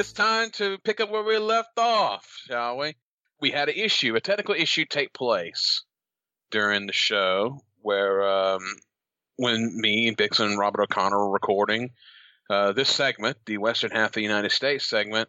[0.00, 2.94] It's time to pick up where we left off, shall we?
[3.38, 5.84] We had an issue, a technical issue take place
[6.50, 8.62] during the show where um,
[9.36, 11.90] when me and Bix and Robert O'Connor were recording
[12.48, 15.28] uh, this segment, the Western half of the United States segment,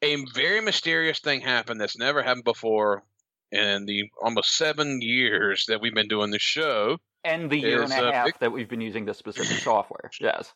[0.00, 3.02] a very mysterious thing happened that's never happened before
[3.50, 6.98] in the almost seven years that we've been doing the show.
[7.24, 10.08] And the year Is, and a uh, half that we've been using this specific software.
[10.20, 10.54] Yes.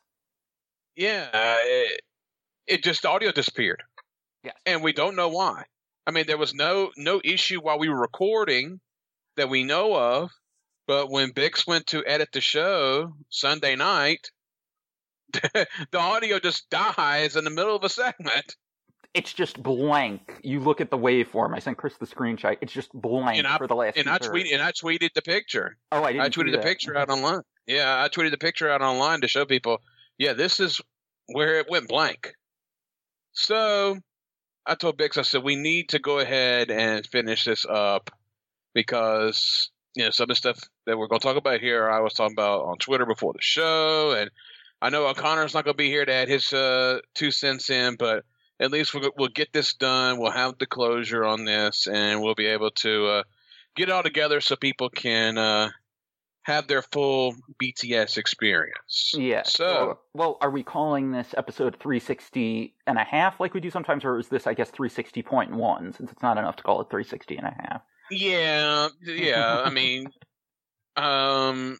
[0.94, 2.02] Yeah, uh, it,
[2.66, 3.82] it just the audio disappeared.
[4.44, 4.54] Yes.
[4.66, 5.64] and we don't know why.
[6.06, 8.80] I mean, there was no no issue while we were recording
[9.36, 10.30] that we know of,
[10.88, 14.30] but when Bix went to edit the show Sunday night,
[15.32, 15.66] the
[15.98, 18.56] audio just dies in the middle of a segment.
[19.14, 20.40] It's just blank.
[20.42, 21.54] You look at the waveform.
[21.54, 22.56] I sent Chris the screenshot.
[22.62, 24.52] It's just blank And I- for the last And I two tweet thirds.
[24.54, 25.76] and I tweeted the picture.
[25.92, 27.42] Oh, I didn't I tweeted the picture out online.
[27.66, 29.78] Yeah, I tweeted the picture out online to show people,
[30.18, 30.80] yeah, this is
[31.26, 32.32] where it went blank.
[33.32, 33.98] So
[34.66, 38.10] I told Bix, I said, we need to go ahead and finish this up
[38.74, 42.00] because, you know, some of the stuff that we're going to talk about here, I
[42.00, 44.14] was talking about on Twitter before the show.
[44.16, 44.30] And
[44.80, 47.96] I know O'Connor's not going to be here to add his uh, two cents in,
[47.96, 48.24] but
[48.60, 50.18] at least we'll, we'll get this done.
[50.18, 53.22] We'll have the closure on this and we'll be able to uh,
[53.74, 55.70] get it all together so people can uh,
[56.44, 59.14] have their full BTS experience.
[59.14, 59.42] Yeah.
[59.44, 64.04] So, well, are we calling this episode 360 and a half like we do sometimes,
[64.04, 67.46] or is this, I guess, 360.1 since it's not enough to call it 360 and
[67.46, 67.82] a half?
[68.10, 69.62] yeah, yeah.
[69.64, 70.06] I mean,
[70.96, 71.78] um,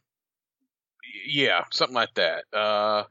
[1.26, 2.44] yeah, something like that.
[2.52, 3.04] Uh,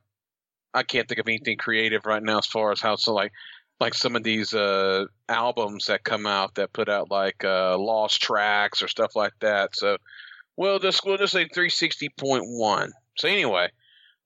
[0.73, 3.33] I can't think of anything creative right now as far as how to like,
[3.81, 8.21] like some of these uh albums that come out that put out like uh lost
[8.21, 9.75] tracks or stuff like that.
[9.75, 9.97] So
[10.57, 12.91] we'll just we'll just say three sixty point one.
[13.17, 13.69] So anyway,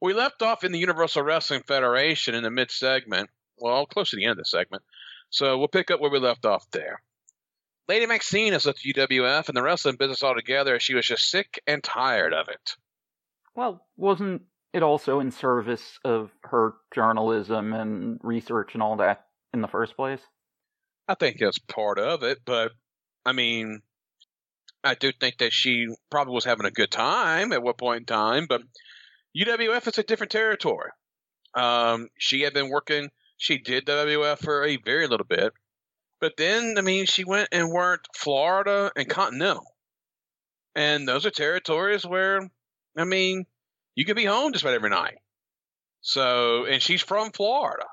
[0.01, 3.29] we left off in the Universal Wrestling Federation in the mid segment.
[3.57, 4.83] Well, close to the end of the segment.
[5.29, 7.01] So we'll pick up where we left off there.
[7.87, 10.79] Lady Maxine has left UWF and the wrestling business altogether.
[10.79, 12.75] She was just sick and tired of it.
[13.55, 14.43] Well, wasn't
[14.73, 19.95] it also in service of her journalism and research and all that in the first
[19.95, 20.21] place?
[21.07, 22.71] I think that's part of it, but
[23.25, 23.81] I mean,
[24.85, 28.05] I do think that she probably was having a good time at one point in
[28.05, 28.61] time, but
[29.35, 30.91] UWF is a different territory.
[31.55, 35.53] Um, she had been working, she did WWF for a very little bit,
[36.21, 39.65] but then, I mean, she went and worked Florida and Continental.
[40.75, 42.47] And those are territories where,
[42.95, 43.45] I mean,
[43.95, 45.17] you can be home just about every night.
[46.01, 47.85] So, and she's from Florida.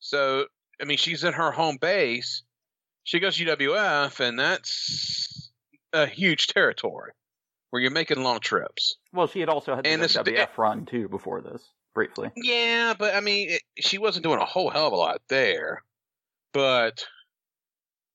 [0.00, 0.46] So,
[0.80, 2.42] I mean, she's in her home base.
[3.04, 5.47] She goes to UWF, and that's
[5.92, 7.12] a huge territory
[7.70, 8.96] where you're making long trips.
[9.12, 11.62] Well, she had also had the And this- WWF run too before this,
[11.94, 12.30] briefly.
[12.36, 15.82] Yeah, but I mean, it, she wasn't doing a whole hell of a lot there.
[16.54, 17.04] But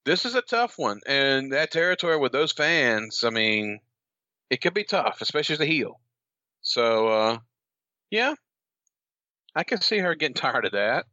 [0.05, 3.79] this is a tough one, and that territory with those fans, I mean,
[4.49, 5.99] it could be tough, especially as a heel.
[6.61, 7.37] So, uh,
[8.09, 8.33] yeah,
[9.55, 11.05] I can see her getting tired of that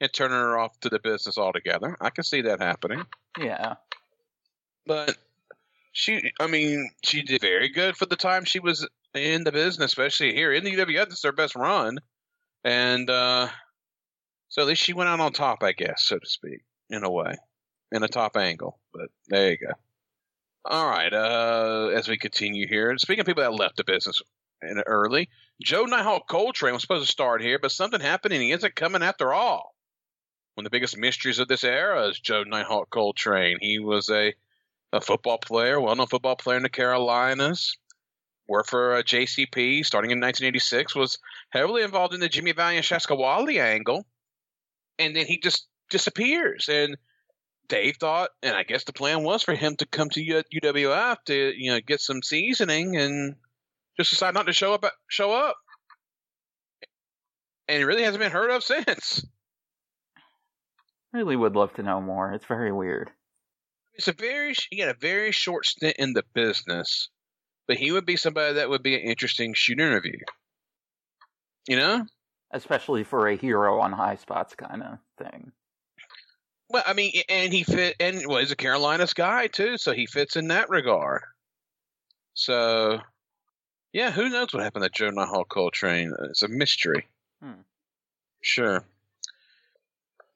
[0.00, 1.96] and turning her off to the business altogether.
[2.00, 3.04] I can see that happening.
[3.38, 3.74] Yeah.
[4.84, 5.16] but
[5.92, 9.92] she i mean she did very good for the time she was in the business
[9.92, 10.52] especially here.
[10.52, 11.98] In the uwf this is her best run.
[12.64, 13.48] And uh
[14.48, 17.10] so at least she went out on top i guess so to speak in a
[17.10, 17.36] way
[17.92, 18.78] in a top angle.
[18.92, 19.72] But there you go.
[20.64, 24.22] All right uh as we continue here speaking of people that left the business
[24.62, 25.28] in early
[25.62, 29.02] joe nighthawk coltrane was supposed to start here but something happened and he isn't coming
[29.02, 29.74] after all.
[30.54, 33.58] One of the biggest mysteries of this era is joe nighthawk coltrane.
[33.60, 34.32] He was a
[34.92, 37.76] a football player, well-known football player in the Carolinas.
[38.48, 40.94] Worked for uh, JCP starting in 1986.
[40.94, 41.18] Was
[41.50, 44.04] heavily involved in the Jimmy Valiant Shaska Whatley angle,
[44.98, 46.68] and then he just disappears.
[46.68, 46.96] And
[47.68, 51.52] Dave thought, and I guess the plan was for him to come to UWF to
[51.56, 53.36] you know get some seasoning, and
[53.96, 54.84] just decide not to show up.
[55.06, 55.56] Show up,
[57.68, 59.24] and he really hasn't been heard of since.
[61.12, 62.32] Really would love to know more.
[62.32, 63.10] It's very weird.
[63.94, 67.08] It's a very he had a very short stint in the business,
[67.68, 70.18] but he would be somebody that would be an interesting shoot interview.
[71.68, 72.06] You know?
[72.50, 75.52] Especially for a hero on high spots kind of thing.
[76.68, 80.06] Well, I mean, and he fit, and well, he's a Carolinas guy too, so he
[80.06, 81.22] fits in that regard.
[82.34, 82.98] So,
[83.92, 86.14] yeah, who knows what happened to Joe Nighthawk Coltrane?
[86.30, 87.06] It's a mystery.
[87.42, 87.60] Hmm.
[88.40, 88.84] Sure.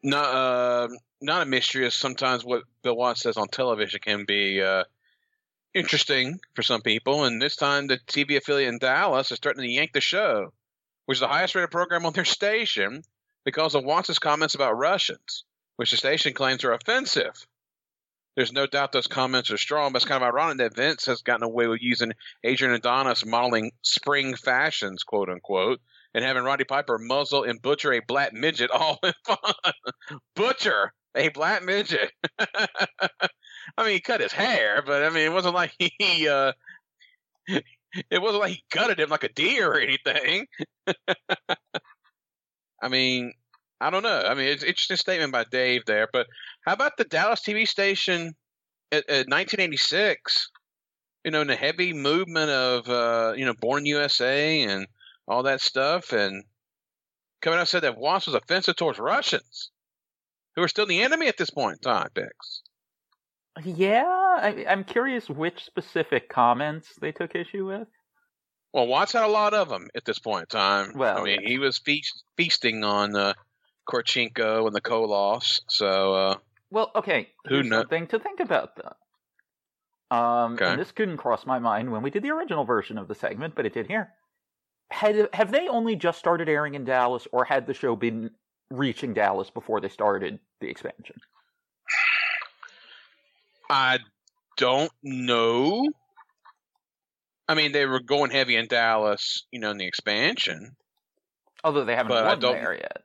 [0.02, 0.88] Not, uh,
[1.20, 1.87] not a mystery.
[1.87, 4.84] Is sometimes what Bill Watts says on television can be uh,
[5.75, 9.70] interesting for some people, and this time the TV affiliate in Dallas is starting to
[9.70, 10.52] yank the show,
[11.06, 13.02] which is the highest rated program on their station.
[13.44, 15.44] because of Watts' comments about Russians,
[15.76, 17.46] which the station claims are offensive.
[18.34, 21.22] There's no doubt those comments are strong, but it's kind of ironic that Vince has
[21.22, 22.12] gotten away with using
[22.44, 25.81] Adrian Adonis modeling spring fashions, quote unquote,
[26.17, 29.37] and having Roddy Piper muzzle and butcher a black midget all in fun.
[30.35, 32.11] butcher a black midget.
[32.39, 36.53] I mean, he cut his hair, but I mean, it wasn't like he, uh,
[37.47, 40.47] it wasn't like he gutted him like a deer or anything.
[42.83, 43.33] I mean,
[43.83, 44.23] I don't know.
[44.27, 46.27] I mean, it's interesting statement by Dave there, but
[46.65, 48.33] how about the Dallas TV station
[48.91, 50.49] at, at 1986?
[51.25, 54.87] You know, in the heavy movement of uh, you know, Born USA and
[55.28, 56.44] all that stuff, and
[57.43, 59.70] coming out said that Watts was offensive towards Russians,
[60.55, 62.08] who are still the enemy at this point in time.
[62.14, 62.62] Dix.
[63.64, 67.88] Yeah, I, I'm curious which specific comments they took issue with.
[68.73, 70.93] Well, Watts had a lot of them at this point in time.
[70.94, 71.49] Well, I mean, yeah.
[71.49, 73.32] he was feast, feasting on uh,
[73.88, 75.62] Korchenko and the Koloffs.
[75.69, 76.34] So, uh,
[76.70, 77.29] Well, okay.
[77.46, 80.17] Who Here's kno- something to think about, though.
[80.17, 80.67] Um, Okay.
[80.67, 83.55] and this couldn't cross my mind when we did the original version of the segment,
[83.55, 84.12] but it did here.
[84.91, 88.31] Had have they only just started airing in Dallas, or had the show been
[88.71, 91.17] reaching Dallas before they started the expansion?
[93.69, 93.99] I
[94.56, 95.88] don't know.
[97.49, 100.77] I mean, they were going heavy in Dallas, you know, in the expansion.
[101.62, 103.03] Although they haven't But won there yet.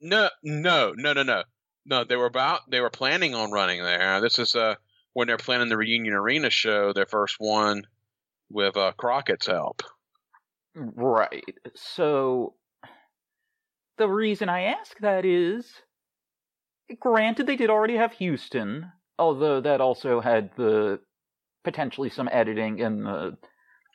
[0.00, 1.42] No, no, no, no, no,
[1.86, 2.04] no.
[2.04, 2.70] They were about.
[2.70, 4.20] They were planning on running there.
[4.20, 4.76] This is uh
[5.14, 7.86] when they're planning the reunion arena show, their first one
[8.50, 9.82] with uh, Crockett's help.
[10.74, 11.56] Right.
[11.74, 12.54] So
[13.98, 15.70] the reason I ask that is
[17.00, 21.00] granted they did already have Houston, although that also had the
[21.62, 23.36] potentially some editing and the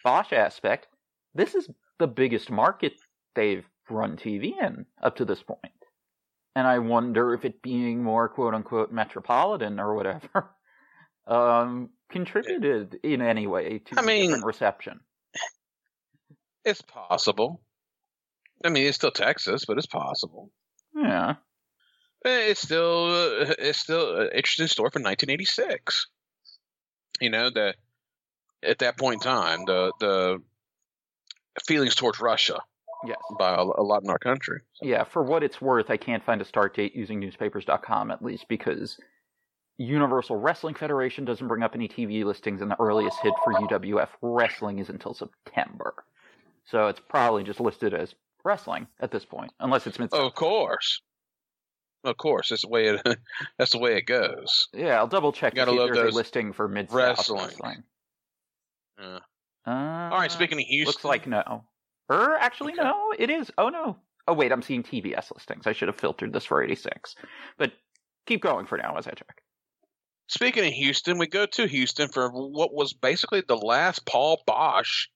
[0.06, 0.88] Boesch aspect.
[1.36, 2.94] This is the biggest market
[3.36, 5.60] they've run TV in up to this point.
[6.56, 10.50] And I wonder if it being more quote unquote metropolitan or whatever
[11.28, 15.00] um contributed in any way to I the mean- different reception.
[16.69, 17.62] It's possible.
[18.63, 20.51] I mean, it's still Texas, but it's possible.
[20.95, 21.36] Yeah.
[22.25, 26.07] Eh, It's still uh, it's still an interesting story from 1986.
[27.21, 27.75] You know that
[28.63, 30.39] at that point in time, the the
[31.66, 32.60] feelings towards Russia
[33.06, 33.18] Yes.
[33.38, 34.60] by a, a lot in our country.
[34.81, 38.45] Yeah, for what it's worth, I can't find a start date using newspapers.com at least
[38.50, 38.98] because
[39.77, 44.10] Universal Wrestling Federation doesn't bring up any TV listings, and the earliest hit for UWF
[44.21, 45.94] Wrestling is until September.
[46.69, 48.13] So it's probably just listed as
[48.44, 50.13] wrestling at this point, unless it's mid.
[50.13, 51.01] Of course,
[52.04, 53.01] of course, that's the way it
[53.57, 54.68] that's the way it goes.
[54.74, 57.42] Yeah, I'll double check to Gotta if love there's those a listing for mid wrestling.
[57.42, 57.83] wrestling.
[59.00, 59.19] Yeah.
[59.66, 61.63] Uh, All right, speaking of Houston, looks like no.
[62.07, 62.83] Or actually, Okay.
[62.83, 63.51] no, it is.
[63.57, 63.98] Oh no.
[64.27, 65.66] Oh wait, I'm seeing TBS listings.
[65.68, 67.16] I should have filtered this for 86.
[67.57, 67.71] But
[68.25, 69.42] keep going for now as I check.
[70.27, 75.07] Speaking of Houston, we go to Houston for what was basically the last Paul Boesch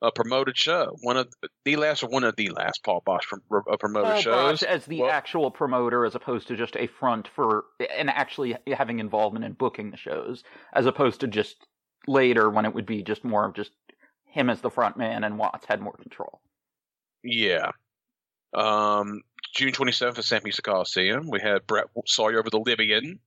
[0.00, 0.96] uh, promoted show.
[1.02, 1.28] One of
[1.64, 4.60] the last, or one of the last Paul Boesch prom- uh, promoted Paul shows.
[4.60, 7.64] Boesch as the Well- actual promoter, as opposed to just a front for
[7.96, 11.66] and actually having involvement in booking the shows, as opposed to just
[12.06, 13.72] later when it would be just more of just
[14.24, 16.40] him as the front man and Watts had more control.
[17.22, 17.72] Yeah.
[18.54, 19.22] Um,
[19.54, 21.28] June 27th at San Pisa Coliseum.
[21.30, 23.18] We had Brett Sawyer over the Libyan,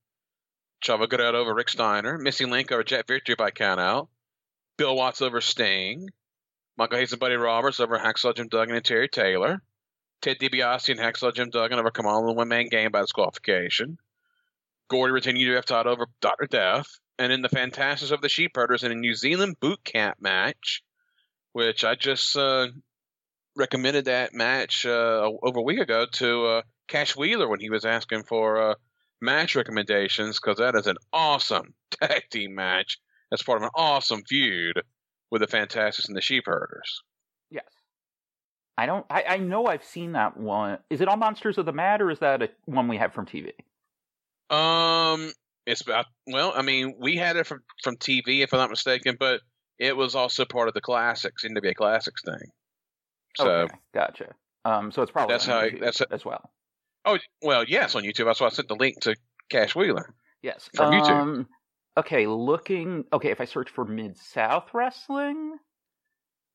[0.84, 4.08] Chavo Guerrero over Rick Steiner, Missy Link over Jet Victory by countout,
[4.78, 6.10] Bill Watts over Sting,
[6.78, 9.62] Michael Hayes and Buddy Roberts over Hacksaw Jim Duggan and Terry Taylor,
[10.22, 13.98] Ted DiBiase and Hacksaw Jim Duggan over Kamal in the one man game by disqualification,
[14.90, 16.48] Gordy retaining UF title over Dr.
[16.48, 16.88] Death,
[17.18, 20.84] and in the Fantastics of the Sheepherders in a New Zealand boot camp match,
[21.54, 22.68] which I just uh,
[23.56, 27.86] recommended that match uh, over a week ago to uh, Cash Wheeler when he was
[27.86, 28.75] asking for uh,
[29.22, 33.00] match recommendations because that is an awesome tag team match.
[33.30, 34.82] That's part of an awesome feud
[35.32, 37.02] with the Fantastics and the Sheepherders.
[37.50, 37.66] Yes.
[38.78, 39.06] I don't.
[39.10, 40.78] I, I know I've seen that one.
[40.90, 43.26] Is it on Monsters of the Mad or is that a one we have from
[43.26, 43.52] TV?
[44.50, 45.32] Um,
[45.66, 49.18] it's about well, I mean, we had it from from TV if I'm not mistaken,
[49.20, 49.42] but
[49.80, 52.50] it was also part of the classics NWA Classics thing.
[53.38, 54.34] So, okay, gotcha.
[54.66, 56.52] Um, so it's probably That's on how I- that's- as well.
[57.06, 58.26] oh well, yes, on YouTube.
[58.26, 59.16] That's why I sent the link to
[59.50, 60.14] Cash Wheeler.
[60.42, 60.70] Yes.
[60.76, 61.46] From YouTube.
[61.98, 63.05] Okay, looking.
[63.12, 65.57] Okay, if I search for Mid South Wrestling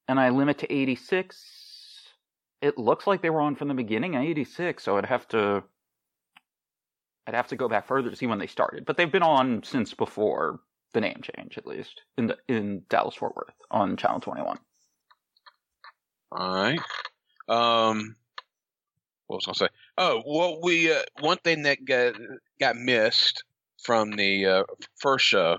[0.08, 2.12] and I limit to 86,
[2.62, 5.62] it looks like they were on from the beginning in 86, so I'd have to.
[7.26, 9.62] I'd have to go back further to see when they started, but they've been on
[9.64, 10.60] since before
[10.92, 14.58] the name change, at least in the, in Dallas Fort Worth on Channel 21.
[16.30, 16.78] All right.
[17.48, 18.14] Um,
[19.26, 19.68] what was I to say?
[19.98, 22.14] Oh, well, we uh, one thing that got
[22.60, 23.44] got missed
[23.86, 24.62] from the uh,
[25.00, 25.58] first show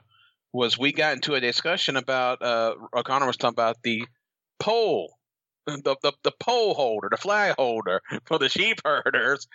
[0.53, 4.05] was we got into a discussion about uh, O'Connor was talking about the
[4.60, 5.17] pole,
[5.65, 9.48] the, the the pole holder, the flag holder for the sheep herders,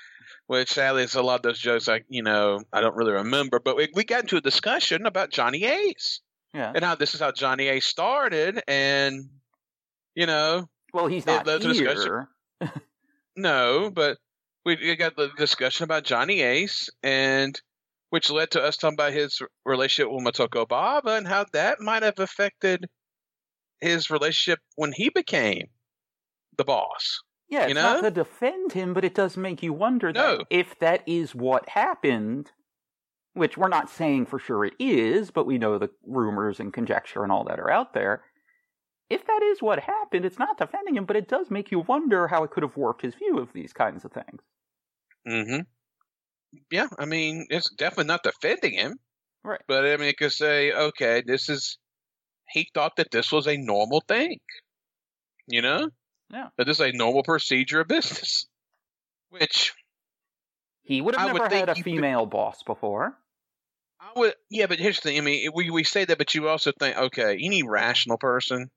[0.46, 3.60] which sadly is a lot of those jokes I you know I don't really remember,
[3.60, 6.20] but we, we got into a discussion about Johnny Ace
[6.54, 6.72] Yeah.
[6.74, 9.28] and how this is how Johnny Ace started, and
[10.14, 12.26] you know Well, he's it not discussion.
[12.60, 12.70] here.
[13.36, 14.18] no, but
[14.64, 17.60] we we got the discussion about Johnny Ace, and
[18.12, 22.02] which led to us talking about his relationship with Motoko Baba and how that might
[22.02, 22.84] have affected
[23.80, 25.68] his relationship when he became
[26.58, 27.20] the boss.
[27.48, 28.10] Yeah, it's You not know?
[28.10, 30.36] to defend him, but it does make you wonder No.
[30.36, 32.52] that if that is what happened,
[33.32, 37.22] which we're not saying for sure it is, but we know the rumors and conjecture
[37.22, 38.24] and all that are out there.
[39.08, 42.28] If that is what happened, it's not defending him, but it does make you wonder
[42.28, 44.42] how it could have warped his view of these kinds of things.
[45.26, 45.60] Mm-hmm.
[46.70, 48.98] Yeah, I mean, it's definitely not defending him.
[49.44, 49.60] Right.
[49.66, 51.78] But I mean, it could say, okay, this is.
[52.48, 54.38] He thought that this was a normal thing.
[55.46, 55.88] You know?
[56.30, 56.48] Yeah.
[56.56, 58.46] That this is a normal procedure of business.
[59.30, 59.72] Which
[60.82, 63.16] He would have I would never had a female boss before.
[64.00, 65.18] I would, yeah, but here's the thing.
[65.18, 68.70] I mean, we we say that, but you also think, okay, any rational person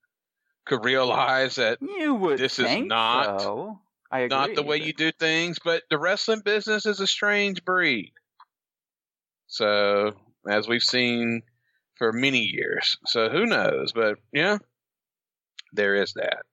[0.66, 3.80] could realize that You would This is not- so.
[4.12, 4.38] I agree.
[4.38, 5.58] not the way you do things.
[5.64, 8.14] But the wrestling business is a strange breed.
[9.48, 10.14] So,
[10.50, 11.42] as we've seen
[11.98, 13.94] for many years, so who knows?
[13.94, 14.58] But yeah,
[15.74, 16.44] there is that.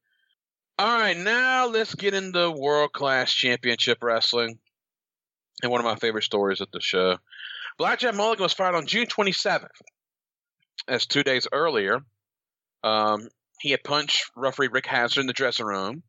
[0.78, 4.58] All right, now let's get into world class championship wrestling,
[5.62, 7.18] and one of my favorite stories of the show.
[7.78, 9.68] Blackjack Mulligan was fired on June 27th,
[10.88, 12.00] as two days earlier.
[12.82, 13.28] Um,
[13.60, 16.02] he had punched referee Rick Hazard in the dressing room,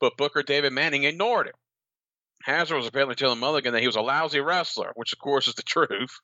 [0.00, 1.54] but Booker David Manning ignored him.
[2.42, 5.54] Hazard was apparently telling Mulligan that he was a lousy wrestler, which of course is
[5.54, 6.20] the truth,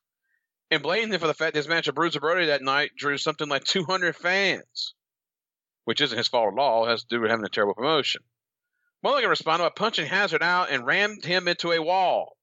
[0.71, 3.17] and blamed him for the fact that his match with Bruiser Brody that night drew
[3.17, 4.95] something like 200 fans,
[5.85, 6.87] which isn't his fault at all.
[6.87, 8.23] It has to do with having a terrible promotion.
[9.03, 12.37] Mulligan responded by punching Hazard out and rammed him into a wall.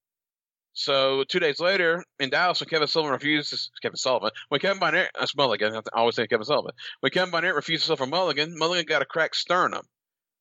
[0.73, 5.11] So two days later, in Dallas, when Kevin Sullivan refuses Kevin Sullivan, when Kevin Barnett,
[5.17, 5.75] that's Mulligan.
[5.75, 6.73] I always say Kevin Sullivan.
[6.99, 9.85] When Kevin Barnett refused to suffer Mulligan, Mulligan got a cracked sternum,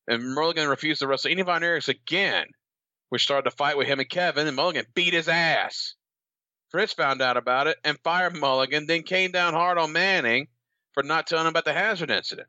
[0.09, 2.47] and Mulligan refused to wrestle any Von Erichs again,
[3.09, 5.95] which started a fight with him and Kevin, and Mulligan beat his ass.
[6.71, 10.49] Fritz found out about it and fired Mulligan, then came down hard on Manning
[10.93, 12.49] for not telling him about the Hazard incident.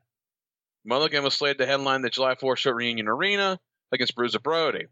[0.84, 3.60] Mulligan was slated to headline the July 4th show at Reunion Arena
[3.92, 4.86] against Bruiser Brody.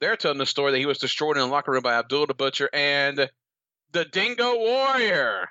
[0.00, 2.34] They're telling the story that he was destroyed in the locker room by Abdul the
[2.34, 3.30] Butcher and
[3.92, 5.48] the Dingo Warrior.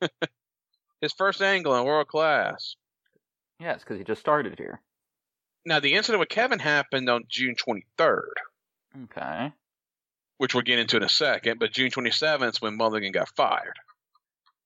[1.00, 2.76] His first angle in world class.
[3.60, 4.80] Yes, because he just started here.
[5.66, 8.32] Now, the incident with Kevin happened on June 23rd,
[9.04, 9.52] Okay.
[10.38, 13.78] which we'll get into in a second, but June 27th is when Mulligan got fired.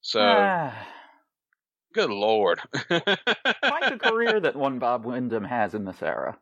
[0.03, 0.87] So, Ah,
[1.95, 2.61] good lord.
[2.71, 6.39] quite the career that one Bob Windham has in this era.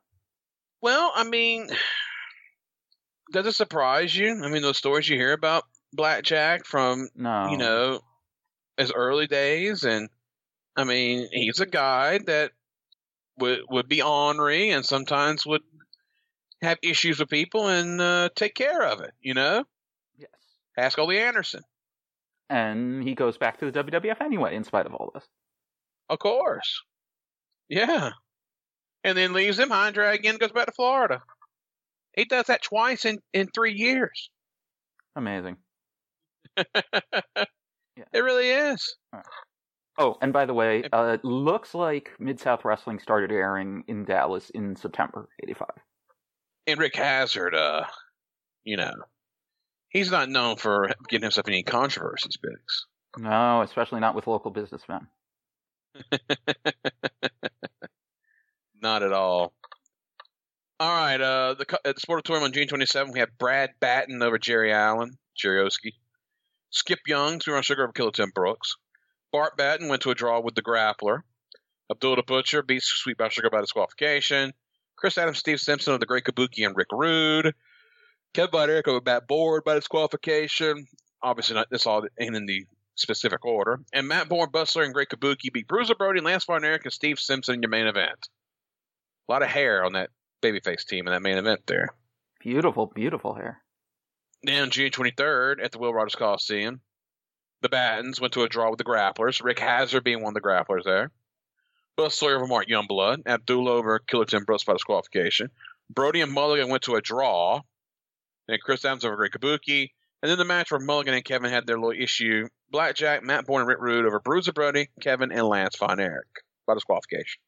[0.80, 1.68] well, I mean,
[3.32, 4.42] does it surprise you?
[4.44, 7.48] I mean, those stories you hear about Blackjack from No.
[7.50, 8.00] you know,
[8.76, 10.08] his early days, and
[10.76, 12.52] I mean, he's a guy that
[13.38, 15.62] would would be ornery and sometimes would
[16.62, 19.12] have issues with people and uh, take care of it.
[19.20, 19.64] You know,
[20.16, 20.30] Yes.
[20.76, 21.62] ask Ole Anderson,
[22.50, 25.24] And he goes back to the WWF anyway, in spite of all this.
[26.08, 26.82] of course.
[27.68, 28.10] Yeah,
[29.04, 30.36] and then leaves him high and dry again.
[30.38, 31.20] Goes back to Florida.
[32.16, 34.30] He does that twice in in three years.
[35.16, 35.56] Amazing.
[38.12, 38.96] It really is.
[39.98, 44.04] Oh, and by the way, uh, it looks like Mid South Wrestling started airing in
[44.04, 45.68] Dallas in September '85.
[46.68, 47.84] And Rick Hazard, uh,
[48.62, 48.94] you know,
[49.88, 53.20] he's not known for getting himself any controversies, Bix.
[53.20, 55.08] No, especially not with local businessmen.
[58.80, 59.52] Not at all.
[60.80, 64.38] All right, uh, the at the Sportatorium on June 27, we have Brad Batten over
[64.38, 65.94] Jerry Allen, Jerry Oski.
[66.70, 68.76] Skip Young, Super Sugar over Killer Tim Brooks.
[69.32, 71.22] Bart Batten went to a draw with the Grappler.
[71.90, 74.52] Abdul the Butcher beats Sweet Bob Sugar by disqualification.
[74.96, 77.54] Chris Adams, Steve Simpson of the Great Kabuki, and Rick Rude.
[78.34, 80.86] Kevin Von Erich over Matt Borne by disqualification.
[81.22, 83.80] Obviously, not this all ain't in the specific order.
[83.92, 87.18] And Matt Borne, Bustler, and Great Kabuki beat Bruiser Brody, Lance Von Erich, and Steve
[87.18, 88.28] Simpson in your main event.
[89.28, 90.10] A lot of hair on that
[90.42, 91.88] babyface team in that main event there.
[92.40, 93.62] Beautiful, beautiful hair.
[94.42, 96.80] Then June 23rd at the Will Rogers Coliseum,
[97.60, 99.42] the Battens went to a draw with the Grapplers.
[99.42, 101.10] Rick Hazard being one of the Grapplers there.
[101.96, 103.26] Bustler over Mark Youngblood.
[103.26, 105.50] Abdullah over Killer Tim Brooks by disqualification.
[105.90, 107.62] Brody and Mulligan went to a draw.
[108.46, 109.90] Then Chris Adams over Great Kabuki.
[110.22, 112.48] And then the match where Mulligan and Kevin had their little issue.
[112.70, 116.26] Blackjack, Matt Borne, and Rick Rude over Bruiser Brody, Kevin, and Lance Von Erich
[116.66, 117.40] by disqualification.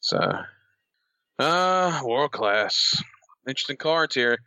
[0.00, 0.18] So,
[1.38, 3.02] uh, world class.
[3.46, 4.38] Interesting cards here.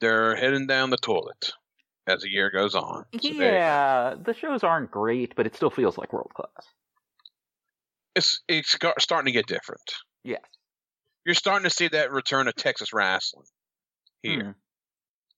[0.00, 1.52] They're heading down the toilet
[2.06, 3.04] as the year goes on.
[3.20, 6.66] So they- yeah, the shows aren't great, but it still feels like world class.
[8.14, 9.94] it's it's starting to get different.
[10.24, 10.42] Yes.
[11.24, 13.46] You're starting to see that return of Texas wrestling
[14.22, 14.42] here.
[14.44, 14.50] Hmm.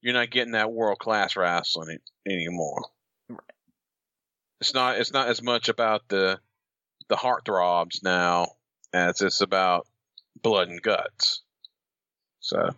[0.00, 2.82] You're not getting that world class wrestling anymore.
[3.28, 3.38] Right.
[4.60, 4.98] It's not.
[4.98, 6.40] It's not as much about the
[7.08, 8.48] the heartthrobs now
[8.92, 9.86] as it's about
[10.42, 11.42] blood and guts.
[12.40, 12.70] So,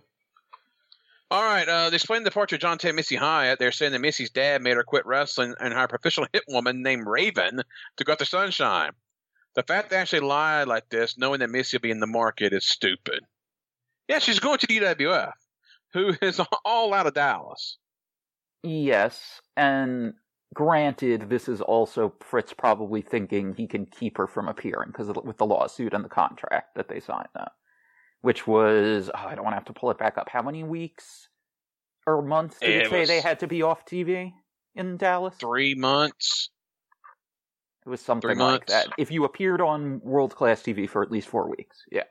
[1.30, 1.68] all right.
[1.68, 3.58] Uh, they explained the departure of John Ted Missy Hyatt.
[3.58, 6.82] They're saying that Missy's dad made her quit wrestling and hire a professional hit woman
[6.82, 7.62] named Raven
[7.96, 8.92] to go after Sunshine.
[9.54, 12.06] The fact that they actually lied like this, knowing that Missy will be in the
[12.06, 13.20] market, is stupid.
[14.06, 15.32] Yeah, she's going to DWF,
[15.94, 17.78] who is all out of Dallas.
[18.62, 20.14] Yes, and
[20.54, 25.38] granted, this is also Fritz probably thinking he can keep her from appearing because with
[25.38, 27.50] the lawsuit and the contract that they signed now,
[28.22, 30.28] which was oh, I don't want to have to pull it back up.
[30.28, 31.28] How many weeks
[32.06, 34.32] or months did it, It say they had to be off TV
[34.74, 35.34] in Dallas?
[35.38, 36.50] Three months.
[37.84, 38.72] It was something three like months.
[38.72, 38.88] that.
[38.98, 42.02] If you appeared on world class TV for at least four weeks, yeah.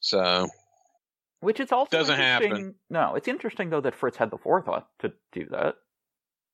[0.00, 0.48] So
[1.40, 2.74] Which is also Doesn't happen.
[2.88, 5.74] No, it's interesting though that Fritz had the forethought to do that.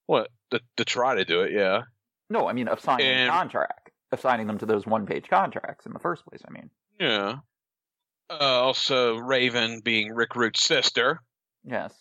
[0.06, 1.52] what to, to try to do it?
[1.52, 1.82] Yeah.
[2.30, 5.86] No, I mean of signing And- a contract, of signing them to those one-page contracts
[5.86, 6.40] in the first place.
[6.46, 7.36] I mean, Yeah.
[8.30, 11.20] Uh, also, Raven being Rick Rude's sister,
[11.64, 11.92] yes,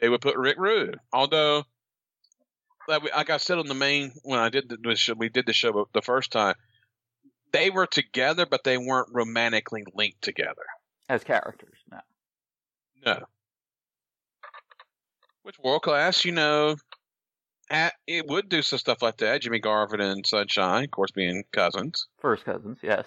[0.00, 0.98] they would put Rick Rude.
[1.12, 1.64] Although,
[2.86, 5.46] like, we- like I said on the main when I did the, show, we did
[5.46, 6.54] the show the first time.
[7.52, 10.66] They were together, but they weren't romantically linked together.
[11.08, 11.78] as characters.
[11.90, 12.00] No.
[13.06, 13.24] No.
[15.42, 16.76] Which world class, you know,
[17.70, 19.40] at, it would do some stuff like that.
[19.40, 22.06] Jimmy Garvin and Sunshine, of course, being cousins.
[22.20, 23.06] First cousins, yes.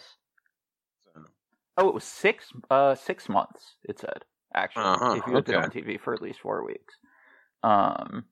[1.77, 5.55] Oh, it was six uh six months, it said, actually, Uh-huh, if you had been
[5.55, 5.63] okay.
[5.63, 6.95] on TV for at least four weeks.
[7.63, 8.25] Um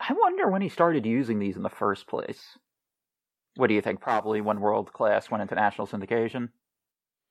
[0.00, 2.58] I wonder when he started using these in the first place.
[3.56, 4.00] What do you think?
[4.00, 6.50] Probably when World Class went into national syndication?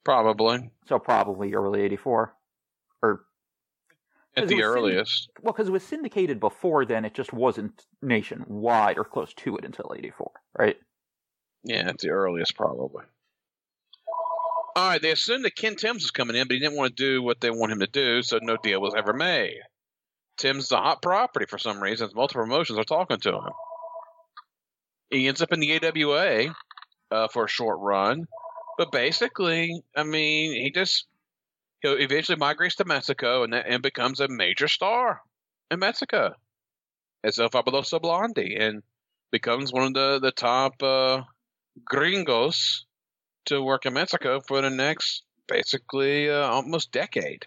[0.04, 2.36] probably So probably early eighty four.
[3.02, 3.26] Or
[4.36, 5.30] at the earliest.
[5.42, 9.66] well, because it was syndicated before then, it just wasn't nationwide or close to it
[9.66, 10.78] until eighty four, right?
[11.64, 13.06] Yeah, at the earliest, probably.
[14.76, 17.04] All right, they assumed that Ken Timbs was coming in, but he didn't want to
[17.04, 19.60] do what they want him to do, so no deal was ever made.
[20.38, 22.10] Timbs is a hot property for some reason.
[22.14, 23.54] Multiple promotions are talking to him.
[25.10, 26.54] He ends up in the AWA
[27.12, 28.28] uh, for a short run,
[28.78, 31.08] but basically, I mean, he just
[31.82, 35.22] he eventually migrates to Mexico and, and becomes a major star
[35.72, 36.34] in Mexico
[37.24, 38.84] as El Fabuloso Blondie and
[39.32, 41.22] becomes one of the the top uh,
[41.86, 42.86] gringos
[43.46, 47.44] to work in Mexico for the next basically uh, almost decade.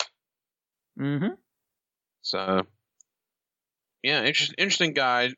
[0.98, 1.34] Mm-hmm.
[2.22, 2.62] So,
[4.02, 5.30] yeah, interesting, interesting guy.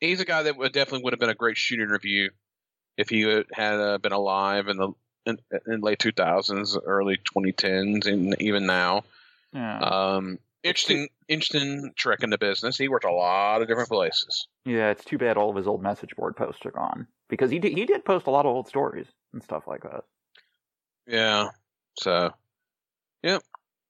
[0.00, 2.30] He's a guy that would definitely would have been a great shooting review
[2.96, 4.92] if he had, had uh, been alive in the
[5.26, 9.04] in, in late 2000s, early 2010s, and even now.
[9.52, 9.78] Yeah.
[9.78, 12.76] Um, interesting, interesting trick in the business.
[12.76, 14.48] He worked a lot of different places.
[14.64, 17.58] Yeah, it's too bad all of his old message board posts are gone because he
[17.58, 20.04] did, he did post a lot of old stories and stuff like that.
[21.06, 21.48] Yeah.
[22.00, 22.30] So,
[23.22, 23.42] yep.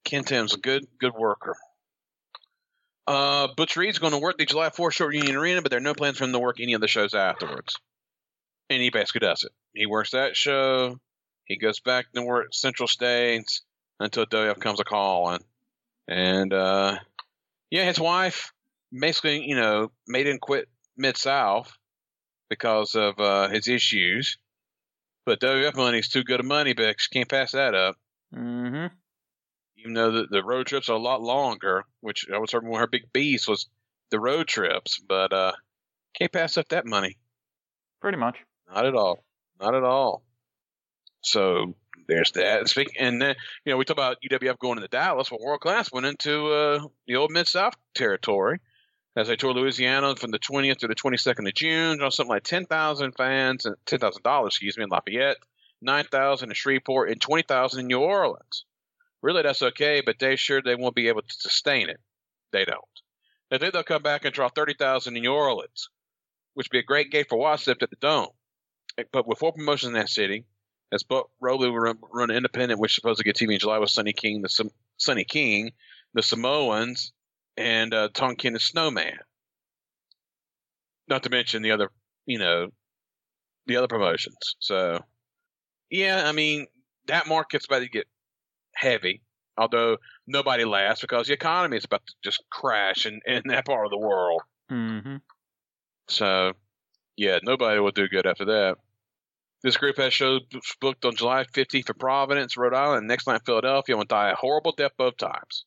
[0.03, 1.55] Ken Timbs a good, good worker.
[3.07, 5.83] Uh, Butch Reed's going to work the July 4th Short Union Arena, but there are
[5.83, 7.75] no plans for him to work any of the shows afterwards.
[8.69, 9.51] And he basically does it.
[9.73, 10.99] He works that show.
[11.45, 13.61] He goes back to work Central States
[13.99, 15.43] until WF comes a call And,
[16.09, 16.97] uh,
[17.71, 18.53] yeah, his wife
[18.91, 21.71] basically, you know, made him quit Mid South
[22.49, 24.37] because of uh, his issues.
[25.25, 27.09] But WF money's too good of money, Bix.
[27.11, 27.97] Can't pass that up.
[28.33, 28.93] Mm-hmm.
[29.77, 32.79] Even though the, the road trips are a lot longer, which I was hoping one
[32.79, 33.67] of her big bees was
[34.11, 35.53] the road trips, but uh,
[36.17, 37.17] can't pass up that money.
[38.01, 38.37] Pretty much.
[38.71, 39.23] Not at all.
[39.59, 40.23] Not at all.
[41.25, 41.73] So
[42.07, 42.71] there's that.
[42.99, 43.35] And then
[43.65, 45.31] you know we talk about UWF going into Dallas.
[45.31, 48.59] Well, World Class went into uh, the old Mid South territory
[49.15, 52.01] as they toured Louisiana from the 20th to the 22nd of June.
[52.01, 55.37] On something like 10,000 fans and ten thousand dollars, excuse me, in Lafayette,
[55.81, 58.65] 9,000 in Shreveport, and 20,000 in New Orleans.
[59.21, 61.99] Really, that's okay, but they sure they won't be able to sustain it.
[62.51, 62.83] They don't.
[63.49, 65.89] They think they'll come back and draw 30,000 in New Orleans,
[66.53, 68.29] which would be a great gate for Wasip at the Dome.
[69.11, 70.45] But with four promotions in that city,
[70.91, 73.79] as Buck Robley will run, run independent, which is supposed to get TV in July
[73.79, 75.71] with Sonny King, the Sam- Sonny King,
[76.13, 77.11] the Samoans,
[77.57, 79.19] and uh, Tonkin the Snowman.
[81.07, 81.91] Not to mention the other,
[82.25, 82.69] you know,
[83.67, 84.55] the other promotions.
[84.59, 84.99] So,
[85.89, 86.67] yeah, I mean,
[87.07, 88.07] that market's about to get
[88.73, 89.21] heavy.
[89.57, 93.85] Although nobody lasts because the economy is about to just crash in, in that part
[93.85, 94.41] of the world.
[94.69, 95.17] Mm-hmm.
[96.09, 96.53] So,
[97.15, 98.77] yeah, nobody will do good after that.
[99.63, 100.41] This group has shows
[100.79, 104.73] booked on July 15th for Providence, Rhode Island, next night Philadelphia, and die a horrible
[104.73, 105.65] death both times.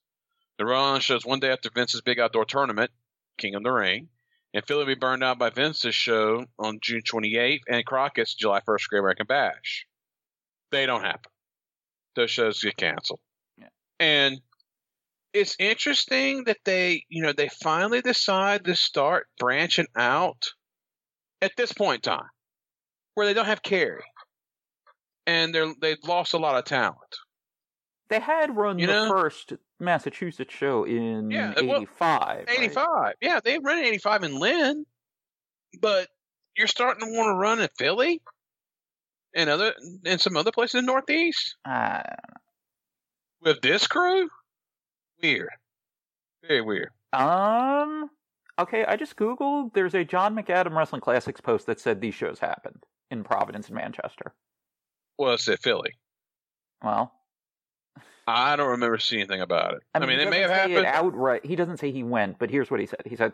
[0.59, 2.91] The Rhode Island shows one day after Vince's big outdoor tournament,
[3.39, 4.09] King of the Ring,
[4.55, 8.61] and Philly will be burned out by Vince's show on June 28th, and Crockett's July
[8.61, 9.87] 1st Great American Bash.
[10.71, 11.33] They don't happen.
[12.15, 13.21] Those shows get canceled.
[13.57, 13.69] Yeah.
[14.01, 14.41] And
[15.33, 20.53] it's interesting that they, you know, they finally decide to start branching out
[21.41, 22.29] at this point in time
[23.19, 24.05] where they don't have Kerry.
[25.27, 26.97] And they're they've lost a lot of talent.
[28.09, 29.09] They had run You the know?
[29.11, 32.47] first Massachusetts show in Yeah, well, '85.
[32.49, 32.49] right?
[32.49, 33.15] 85.
[33.21, 34.87] Yeah, they ran 85 in Lynn,
[35.83, 36.09] but
[36.57, 38.23] you're starting to want to run in Philly
[39.35, 39.75] and other
[40.07, 42.03] and some other places in the Northeast Uh,
[43.43, 44.29] with this crew.
[45.23, 45.51] Weird,
[46.47, 46.91] very weird.
[47.13, 48.09] um.
[48.61, 49.73] Okay, I just googled.
[49.75, 53.77] There's a John McAdam Wrestling Classics post that said these shows happened in Providence and
[53.77, 54.35] Manchester.
[55.19, 55.93] Well, it's at Philly.
[56.83, 57.13] Well,
[58.27, 59.81] I don't remember seeing anything about it.
[59.95, 60.87] I mean, he it may have say happened.
[60.87, 61.47] Outright.
[61.47, 63.01] He doesn't say he went, but here's what he said.
[63.07, 63.33] He said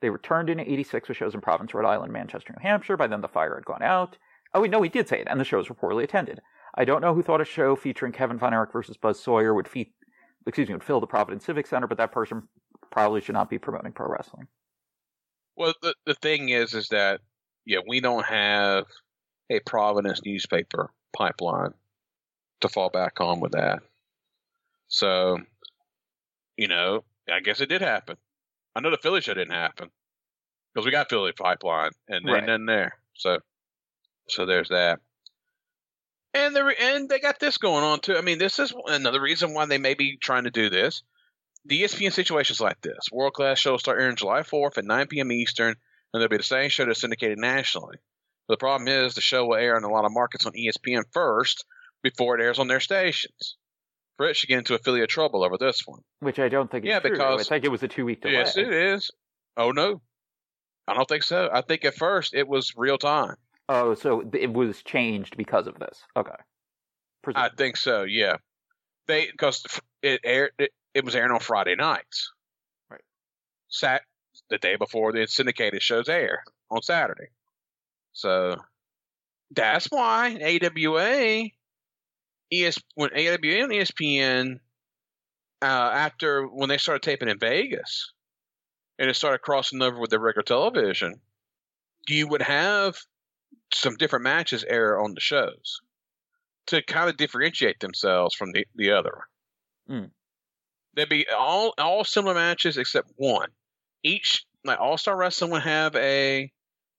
[0.00, 2.96] they returned in '86 with shows in Providence, Rhode Island, Manchester, New Hampshire.
[2.96, 4.18] By then, the fire had gone out.
[4.52, 6.40] Oh, wait, no, he did say it, and the shows were poorly attended.
[6.74, 9.68] I don't know who thought a show featuring Kevin Von Erich versus Buzz Sawyer would
[9.68, 9.92] feed,
[10.46, 12.48] excuse me, would fill the Providence Civic Center, but that person
[12.90, 14.48] probably should not be promoting pro wrestling.
[15.56, 17.20] Well, the the thing is, is that
[17.64, 18.86] yeah, we don't have
[19.52, 21.74] a Providence newspaper pipeline
[22.60, 23.80] to fall back on with that.
[24.88, 25.38] So,
[26.56, 28.16] you know, I guess it did happen.
[28.74, 29.90] I know the Philly show didn't happen
[30.72, 32.48] because we got Philly pipeline and Right.
[32.48, 32.96] ain't there.
[33.14, 33.38] So,
[34.28, 35.00] so there's that.
[36.34, 38.16] And the and they got this going on too.
[38.16, 41.02] I mean, this is another reason why they may be trying to do this.
[41.66, 43.08] The ESPN situations like this.
[43.12, 45.30] World class shows start airing July 4th at 9 p.m.
[45.30, 45.76] Eastern, and
[46.14, 47.98] there'll be the same show that's syndicated nationally.
[48.48, 51.64] The problem is the show will air in a lot of markets on ESPN first
[52.02, 53.56] before it airs on their stations.
[54.16, 56.00] Fritz should get into affiliate trouble over this one.
[56.20, 57.10] Which I don't think is Yeah, true.
[57.12, 58.34] because- I think it was a two week delay.
[58.34, 59.10] Yes, it is.
[59.56, 60.02] Oh no,
[60.86, 61.48] I don't think so.
[61.52, 63.36] I think at first it was real time.
[63.68, 66.02] Oh, so it was changed because of this.
[66.16, 66.34] Okay.
[67.24, 68.02] Presu- I think so.
[68.02, 68.36] Yeah,
[69.06, 69.64] they because
[70.02, 70.50] it aired.
[70.58, 72.32] It, it was airing on Friday nights.
[72.90, 73.00] Right.
[73.68, 74.02] Sat
[74.50, 77.28] the day before the syndicated shows air on Saturday.
[78.12, 78.56] So
[79.50, 81.48] that's why AWA,
[82.52, 84.60] ES when AWA and ESPN
[85.62, 88.12] uh, after when they started taping in Vegas
[88.98, 91.20] and it started crossing over with the regular television,
[92.08, 92.98] you would have
[93.72, 95.80] some different matches air on the shows
[96.66, 99.22] to kind of differentiate themselves from the, the other.
[99.88, 100.06] Hmm.
[100.94, 103.48] There'd be all all similar matches except one.
[104.02, 106.52] Each like All Star Wrestling would have a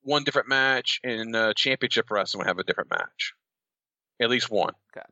[0.04, 3.34] one different match, and uh, Championship Wrestling would have a different match.
[4.22, 4.74] At least one.
[4.94, 5.08] gotcha.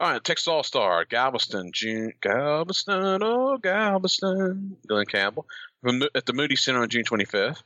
[0.00, 5.46] All right, Texas All Star, Galveston, June, Galveston, oh Galveston, Glenn Campbell
[5.82, 7.62] from, at the Moody Center on June 25th.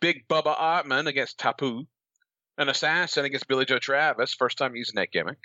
[0.00, 1.84] Big Bubba Ottman against Tapu,
[2.58, 5.38] an assassin against Billy Joe Travis, first time using that gimmick.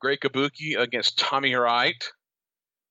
[0.00, 2.02] Great Kabuki against Tommy Wright.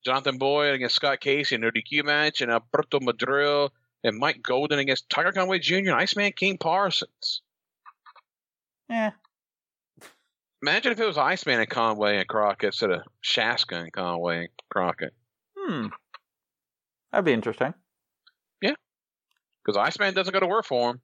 [0.06, 3.72] Jonathan Boyd against Scott Casey in an ODQ match, and Alberto Madril
[4.06, 5.76] and Mike Golden against Tiger Conway Jr.
[5.76, 7.42] and Iceman King Parsons.
[8.88, 9.12] Yeah.
[10.62, 14.50] Imagine if it was Iceman and Conway and Crockett instead of Shaska and Conway and
[14.70, 15.14] Crockett.
[15.58, 15.88] Hmm.
[17.12, 17.74] That'd be interesting.
[18.62, 18.76] Yeah.
[19.64, 21.02] Because Iceman doesn't go to work for him.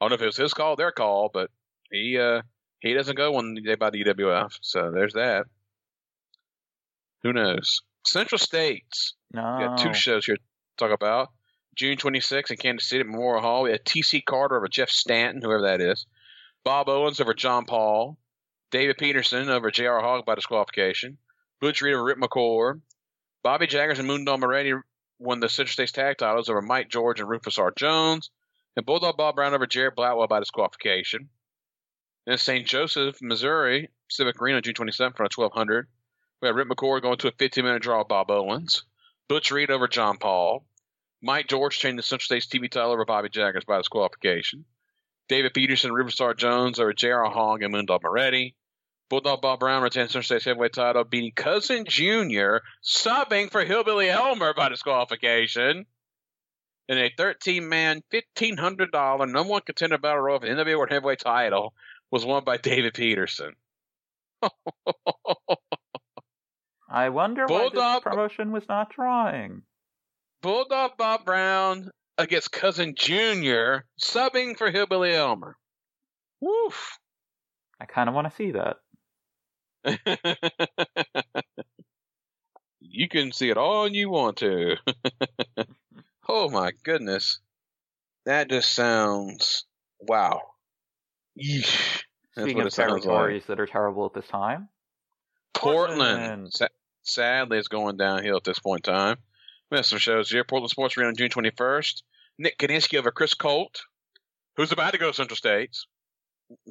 [0.00, 1.50] I don't know if it was his call, their call, but
[1.90, 2.42] he uh
[2.80, 4.58] he doesn't go when they buy the UWF.
[4.60, 5.46] So there's that.
[7.24, 7.82] Who knows?
[8.04, 9.14] Central States.
[9.32, 9.56] No.
[9.58, 10.42] We got two shows here to
[10.76, 11.30] talk about.
[11.76, 13.62] June 26th in Kansas City Memorial Hall.
[13.62, 16.06] We had TC Carter over Jeff Stanton, whoever that is.
[16.64, 18.18] Bob Owens over John Paul.
[18.70, 20.00] David Peterson over J.R.
[20.00, 21.18] Hogg by disqualification.
[21.60, 22.80] Butch Reed over Rip McCord.
[23.42, 24.72] Bobby Jaggers and Moondog Moretti
[25.18, 27.72] won the Central States tag titles over Mike George and Rufus R.
[27.76, 28.30] Jones.
[28.76, 31.28] And Bulldog Bob Brown over Jared Blatwell by disqualification.
[32.26, 32.66] Then St.
[32.66, 35.86] Joseph, Missouri, Civic Arena, June 27th for 1200.
[36.42, 38.84] We had Rip McCord going to a 15 minute draw with Bob Owens.
[39.28, 40.66] Butch Reed over John Paul.
[41.22, 44.64] Mike George changed the Central States TV title over Bobby Jaggers by disqualification.
[45.28, 47.24] David Peterson, Riverstar Jones over J.R.
[47.24, 48.54] Hong and Moondog Moretti.
[49.08, 54.52] Bulldog Bob Brown retains Central State's heavyweight title, beating Cousin Jr., subbing for Hillbilly Elmer
[54.54, 55.86] by disqualification.
[56.88, 61.20] In a 13 man, $1,500 number one contender battle royal for the NWA World Heavyweight
[61.20, 61.72] title
[62.10, 63.54] was won by David Peterson.
[66.88, 69.62] I wonder why Bulldog- this promotion was not drawing.
[70.42, 75.56] Bulldog Bob Brown against Cousin Jr., subbing for Hillbilly Elmer.
[76.40, 76.98] Woof.
[77.80, 78.76] I kind of want to see that.
[82.80, 84.76] you can see it all you want to.
[86.28, 87.40] oh my goodness.
[88.24, 89.64] That just sounds
[90.00, 90.40] wow.
[91.38, 92.02] Yeesh.
[92.32, 93.02] Speaking of it sounds like.
[93.02, 94.68] territories that are terrible at this time,
[95.54, 95.98] Portland.
[95.98, 96.52] Portland.
[96.52, 96.68] Sa-
[97.02, 99.16] sadly, is going downhill at this point in time.
[99.74, 100.44] Some shows here.
[100.44, 102.02] Portland Sports Arena on June 21st.
[102.38, 103.82] Nick Kiniski over Chris Colt,
[104.56, 105.86] who's about to go to Central States,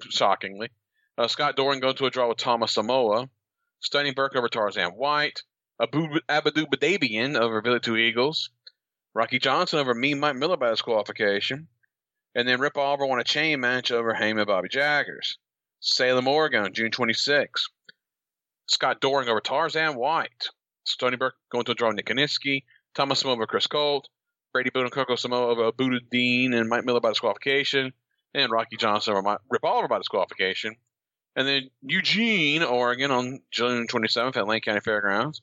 [0.10, 0.70] shockingly.
[1.18, 3.30] Uh, Scott Doran going to a draw with Thomas Samoa.
[3.82, 5.44] Stunning Burke over Tarzan White.
[5.82, 8.50] Abu Abadu Badabian over Billy Two Eagles.
[9.14, 11.68] Rocky Johnson over Me Mike Miller by disqualification.
[12.34, 15.38] And then Rip Oliver won a chain match over Heyman Bobby Jaggers.
[15.80, 17.70] Salem, Oregon, June 26th.
[18.68, 20.50] Scott Doring over Tarzan White.
[20.86, 22.64] Stony Burke going to a draw Nick Kiniski.
[22.96, 24.10] Thomas Samoa over Chris Colt.
[24.54, 27.92] Brady Boone Coco Samoa over Buddha Dean and Mike Miller by disqualification.
[28.34, 30.76] And Rocky Johnson over Mike, Rip Oliver by disqualification.
[31.36, 35.42] And then Eugene, Oregon on June 27th at Lane County Fairgrounds.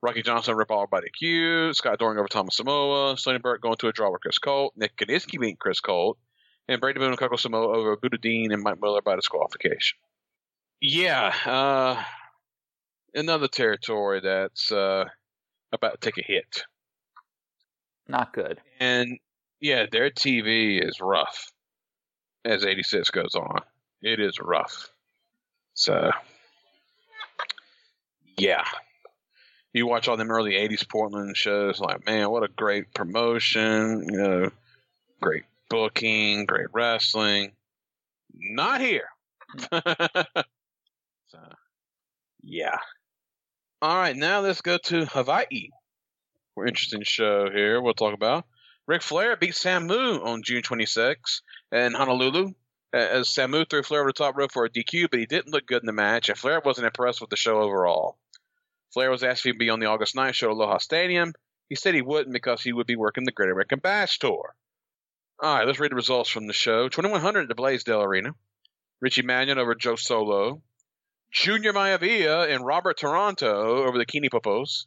[0.00, 1.74] Rocky Johnson Rip Oliver by DQ.
[1.74, 3.16] Scott Doring over Thomas Samoa.
[3.18, 4.72] Stony Burke going to a draw with Chris Colt.
[4.76, 6.18] Nick Kiniski beating Chris Colt.
[6.68, 9.98] And Brady Boone and Coco Samoa over Buddha Dean and Mike Miller by disqualification.
[10.80, 12.02] Yeah, uh,
[13.14, 15.04] another territory that's uh,
[15.72, 16.64] about to take a hit.
[18.08, 18.60] Not good.
[18.80, 19.18] And
[19.60, 21.52] yeah, their TV is rough
[22.44, 23.60] as 86 goes on.
[24.02, 24.90] It is rough.
[25.74, 26.10] So,
[28.36, 28.64] yeah.
[29.72, 34.18] You watch all them early 80s Portland shows, like, man, what a great promotion, you
[34.18, 34.50] know,
[35.20, 37.52] great booking, great wrestling.
[38.32, 39.08] Not here.
[39.72, 41.38] so,
[42.42, 42.78] yeah.
[43.82, 45.70] All right, now let's go to Hawaii.
[46.56, 47.80] We're interesting show here.
[47.80, 48.46] We'll talk about
[48.86, 52.52] Ric Flair beat Samu on June 26 in Honolulu.
[52.92, 55.66] As Samu threw Flair over the top rope for a DQ, but he didn't look
[55.66, 58.18] good in the match, and Flair wasn't impressed with the show overall.
[58.92, 61.32] Flair was asked if he'd be on the August 9th show at Aloha Stadium.
[61.68, 64.54] He said he wouldn't because he would be working the Great American Bash Tour.
[65.40, 66.88] All right, let's read the results from the show.
[66.88, 68.36] 2100 at the Blaisdell Arena.
[69.00, 70.62] Richie Mannion over Joe Solo.
[71.32, 74.86] Junior Maivia and Robert Toronto over the Kini Popos.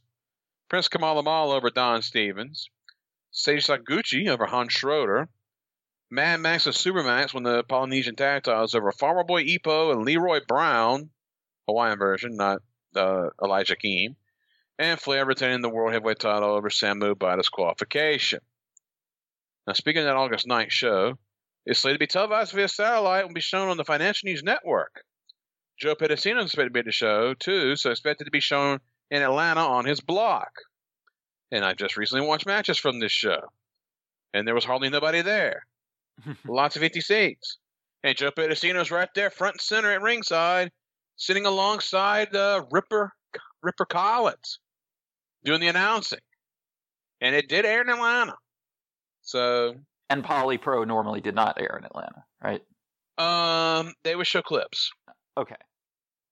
[0.70, 2.70] Prince Kamal Amal over Don Stevens.
[3.32, 5.30] Sage Saguchi over Hans Schroeder.
[6.10, 10.40] Mad Max and Supermax won the Polynesian tag titles over Farmer Boy Epo and Leroy
[10.48, 11.10] Brown,
[11.68, 12.62] Hawaiian version, not
[12.96, 14.16] uh, Elijah Keem.
[14.80, 18.40] And Flair retaining the World Heavyweight title over Samu by disqualification.
[19.66, 21.18] Now, speaking of that August 9th show,
[21.66, 25.04] it's slated to be televised via satellite and be shown on the Financial News Network.
[25.78, 28.80] Joe Pedicino is expected to be at the show, too, so expected to be shown
[29.12, 30.52] in Atlanta on his block.
[31.52, 33.40] And I just recently watched matches from this show,
[34.34, 35.66] and there was hardly nobody there.
[36.46, 37.58] Lots of empty seats.
[38.04, 40.72] And Joe Pedicino's right there, front and center at ringside,
[41.16, 43.12] sitting alongside uh, Ripper
[43.64, 44.60] Ripper Collins,
[45.44, 46.20] doing the announcing.
[47.22, 48.36] And it did air in Atlanta.
[49.22, 49.76] So
[50.10, 52.62] and Poly Pro normally did not air in Atlanta, right?
[53.18, 54.92] um, they would show clips.
[55.38, 55.56] Okay.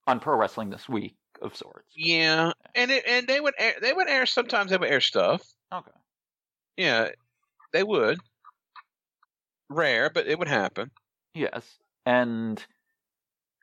[0.08, 1.91] On Pro Wrestling This Week of sorts.
[1.95, 5.41] Yeah, and it and they would air, they would air sometimes they would air stuff.
[5.74, 5.91] Okay.
[6.78, 7.10] Yeah,
[7.74, 8.19] they would.
[9.69, 10.91] Rare, but it would happen.
[11.34, 11.78] Yes.
[12.06, 12.63] And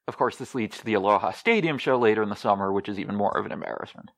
[0.08, 2.98] of course, this leads to the Aloha Stadium show later in the summer, which is
[2.98, 4.11] even more of an embarrassment.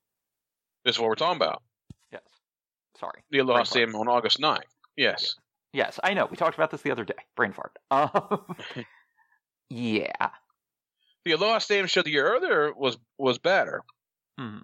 [0.84, 1.62] This is what we're talking about.
[2.10, 2.22] Yes.
[2.98, 3.22] Sorry.
[3.30, 3.64] The Aloha.
[3.64, 4.62] Stadium on August 9th.
[4.96, 5.34] Yes.
[5.72, 6.26] Yes, I know.
[6.26, 7.14] We talked about this the other day.
[7.36, 7.72] Brain fart.
[7.90, 8.56] Um,
[9.70, 10.28] yeah.
[11.24, 13.82] The Aloha Stadium show the year earlier was was better.
[14.38, 14.58] Hmm.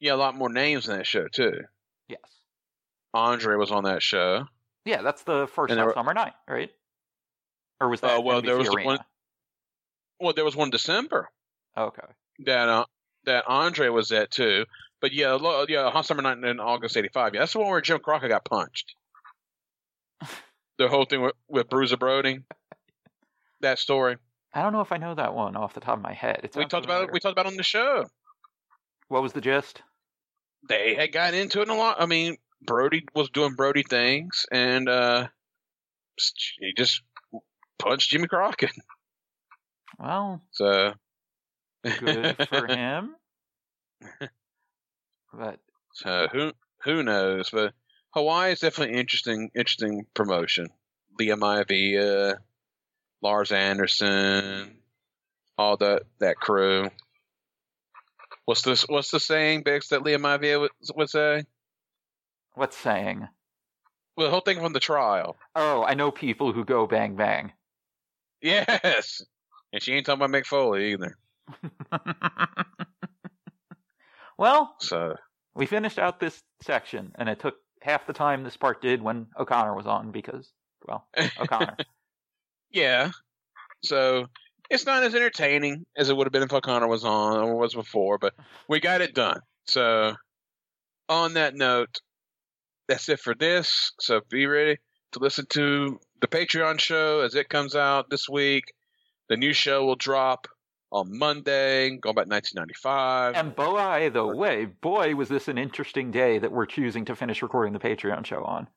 [0.00, 1.60] Yeah, a lot more names in that show too.
[2.08, 2.20] Yes.
[3.12, 4.46] Andre was on that show.
[4.84, 6.70] Yeah, that's the first And were- summer night, right?
[7.80, 9.04] Or was that Uh, well, NBC there was the one-
[10.20, 11.30] Well, there was one December
[11.76, 12.06] Okay.
[12.40, 12.84] that uh,
[13.24, 14.66] that Andre was at too.
[15.00, 15.36] But yeah,
[15.68, 17.34] yeah, Hot Summer Night in August '85.
[17.34, 18.94] Yeah, that's the one where Jim Crockett got punched.
[20.78, 22.40] the whole thing with, with Bruiser Brody.
[23.60, 24.18] That story
[24.54, 26.40] I don't know if I know that one off the top of my head.
[26.44, 27.04] It we talked about.
[27.04, 28.04] It, we talked about it on the show.
[29.08, 29.82] What was the gist?
[30.68, 31.96] They had gotten into it a lot.
[32.00, 35.26] I mean, Brody was doing Brody things, and uh,
[36.58, 37.02] he just
[37.78, 38.72] punched Jimmy Crockett.
[39.98, 40.94] Well, So
[41.84, 43.14] Good for him.
[45.32, 45.58] But
[45.92, 47.50] So who who knows?
[47.50, 47.74] But
[48.10, 49.50] Hawaii is definitely interesting.
[49.54, 50.68] Interesting promotion.
[51.18, 52.36] Lia Maivia,
[53.24, 54.76] Lars Anderson,
[55.56, 56.90] all that that crew.
[58.44, 58.82] What's this?
[58.82, 61.44] What's the saying, Bix, that Lia Maivia would, would say?
[62.52, 63.26] what's saying?
[64.16, 65.36] Well, the whole thing from the trial.
[65.56, 67.52] Oh, I know people who go bang bang.
[68.42, 69.22] Yes,
[69.72, 71.16] and she ain't talking about Mick Foley either.
[74.38, 75.16] well, So
[75.54, 79.28] we finished out this section, and it took half the time this part did when
[79.38, 80.52] O'Connor was on because,
[80.86, 81.08] well,
[81.40, 81.78] O'Connor.
[82.74, 83.10] Yeah,
[83.82, 84.26] so
[84.70, 87.74] it's not as entertaining as it would have been if O'Connor was on or was
[87.74, 88.34] before, but
[88.68, 89.40] we got it done.
[89.66, 90.14] So
[91.08, 92.00] on that note,
[92.88, 93.92] that's it for this.
[94.00, 94.78] So be ready
[95.12, 98.64] to listen to the Patreon show as it comes out this week.
[99.28, 100.48] The new show will drop
[100.90, 103.34] on Monday, going back 1995.
[103.34, 107.42] and by the way, boy, was this an interesting day that we're choosing to finish
[107.42, 108.68] recording the Patreon show on.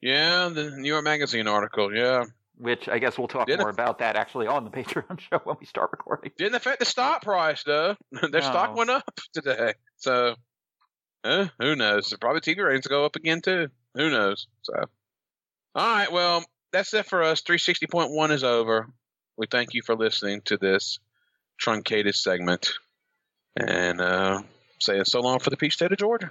[0.00, 1.94] yeah, the New York Magazine article.
[1.94, 2.24] Yeah,
[2.58, 5.40] Which I guess we'll talk Did it- more about that actually on the Patreon show
[5.44, 6.30] when we start recording.
[6.36, 7.96] didn't affect the stock price though.
[8.30, 9.74] Their stock went up today.
[9.96, 10.34] So,
[11.24, 12.14] uh, who knows?
[12.20, 13.68] Probably TV ratings go up again too.
[13.94, 14.46] Who knows?
[14.62, 14.74] So,
[15.74, 16.12] all right.
[16.12, 17.42] Well, that's it for us.
[17.42, 18.88] 360.1 is over.
[19.36, 20.98] We thank you for listening to this
[21.58, 22.72] truncated segment,
[23.56, 24.42] and uh,
[24.80, 26.30] saying so long for the Peach State of Georgia.